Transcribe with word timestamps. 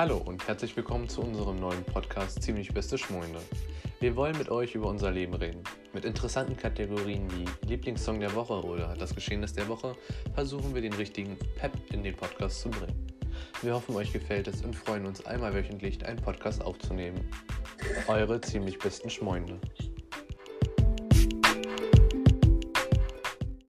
Hallo 0.00 0.16
und 0.16 0.48
herzlich 0.48 0.74
willkommen 0.78 1.10
zu 1.10 1.20
unserem 1.20 1.56
neuen 1.56 1.84
Podcast 1.84 2.42
Ziemlich 2.42 2.72
Beste 2.72 2.96
Schmoinde. 2.96 3.38
Wir 4.00 4.16
wollen 4.16 4.34
mit 4.38 4.48
euch 4.48 4.74
über 4.74 4.88
unser 4.88 5.10
Leben 5.10 5.34
reden. 5.34 5.62
Mit 5.92 6.06
interessanten 6.06 6.56
Kategorien 6.56 7.28
wie 7.32 7.68
Lieblingssong 7.68 8.18
der 8.18 8.34
Woche 8.34 8.64
oder 8.64 8.96
das 8.96 9.14
Geschehnis 9.14 9.52
der 9.52 9.68
Woche 9.68 9.94
versuchen 10.32 10.74
wir 10.74 10.80
den 10.80 10.94
richtigen 10.94 11.36
Pep 11.56 11.72
in 11.92 12.02
den 12.02 12.16
Podcast 12.16 12.62
zu 12.62 12.70
bringen. 12.70 13.08
Wir 13.60 13.74
hoffen, 13.74 13.94
euch 13.94 14.10
gefällt 14.10 14.48
es 14.48 14.64
und 14.64 14.74
freuen 14.74 15.04
uns 15.04 15.26
einmal 15.26 15.52
wöchentlich 15.52 16.02
einen 16.06 16.18
Podcast 16.18 16.64
aufzunehmen. 16.64 17.28
Eure 18.08 18.40
ziemlich 18.40 18.78
besten 18.78 19.10
Schmoinde. 19.10 19.60